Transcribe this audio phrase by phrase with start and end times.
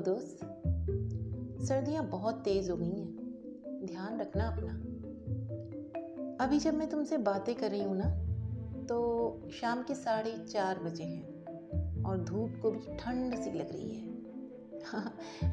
[0.00, 0.38] दोस्त,
[1.64, 4.72] सर्दियाँ बहुत तेज़ हो गई हैं। ध्यान रखना अपना।
[6.44, 8.10] अभी जब मैं तुमसे बातें कर रही हूँ ना
[8.84, 8.98] तो
[9.52, 14.08] शाम के साढ़े चार बजे हैं और धूप को भी ठंड सी लग रही है।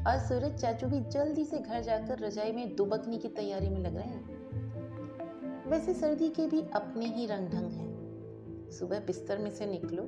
[0.06, 3.96] और सूरज चाचू भी जल्दी से घर जाकर रजाई में दुबकने की तैयारी में लग
[3.96, 9.66] रहे हैं। वैसे सर्दी के भी अपने ही रंग ढंग हैं। सुबह बिस्तर में से
[9.66, 10.02] निकलो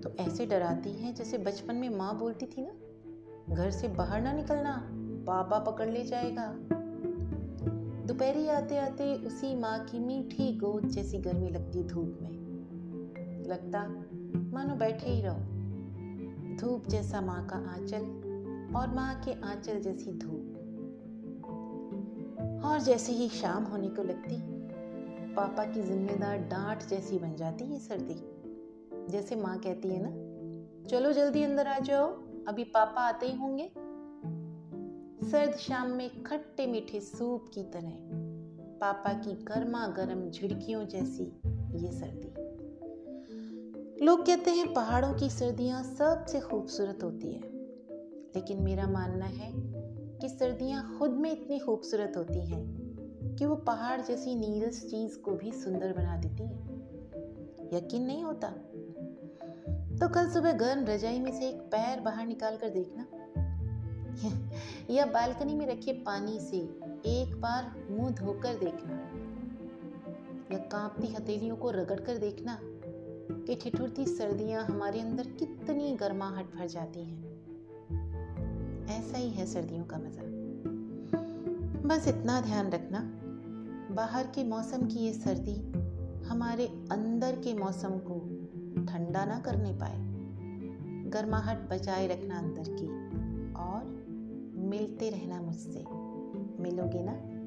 [0.00, 2.72] तो ऐसे डराती हैं जैसे बचपन में माँ बोलती थी ना
[3.54, 4.88] घर से बाहर ना निकलना।
[5.26, 6.54] पापा पकड़ ले जाएगा।
[8.06, 12.42] दोपहरी आते आते उसी माँ की मीठी गोद जैसी गर्मी लगती धूप में।
[13.46, 13.88] लगता,
[14.52, 15.38] मानो बैठे ही रहो।
[16.56, 18.02] धूप जैसा माँ का आंचल
[18.76, 20.58] और माँ के आंचल जैसी धूप।
[22.64, 24.36] और जैसे ही शाम होने को लगती,
[25.34, 28.32] पापा की जिम्मेदार डांट जैसी बन जाती है सर्दी।
[29.12, 30.10] जैसे माँ कहती है ना,
[30.88, 33.70] चलो जल्दी अंदर आ जाओ। अभी पापा आते ही होंगे।
[35.30, 37.92] सर्द शाम में खट्टे मीठे सूप की तरह,
[38.80, 41.24] पापा की गर्मा गर्म झिड़कियों जैसी
[41.76, 42.30] ये सर्दी।
[44.04, 47.40] लोग कहते हैं पहाड़ों की सर्दियाँ सबसे खूबसूरत होती है,
[48.34, 49.52] लेकिन मेरा मानना है
[50.18, 52.64] कि सर्दियाँ खुद में इतनी खूबसूरत होती हैं
[53.38, 56.72] कि वो पहाड़ जैसी नीरस चीज़ को भी सुंदर बना देती है।
[57.74, 58.48] यकीन नहीं होता?
[60.02, 63.06] तो कल सुबह गर्म रजाई में से एक पैर बाहर निकाल कर देखना।
[64.90, 66.56] या बालकनी में रखे पानी से
[67.06, 68.96] एक बार मुँह धोकर देखना।
[70.52, 72.58] या कांपती हथेलियों को रगड़ कर देखना
[73.30, 77.24] कि ठिठुरती सर्दियाँ हमारे अंदर कितनी गर्माहट भर जाती हैं।
[78.86, 80.22] ऐसा ही है सर्दियों का मज़ा।
[81.88, 83.00] बस इतना ध्यान रखना।
[83.94, 85.72] बाहर के मौसम की ये सर्दी
[86.26, 88.41] हमारे अंदर के मौसम को
[88.86, 89.98] ठंडा ना करने पाए।
[91.10, 92.86] गर्माहट बचाए रखना अंदर की
[93.52, 93.84] और
[94.56, 95.84] मिलते रहना मुझसे।
[96.62, 97.41] मिलोगे ना?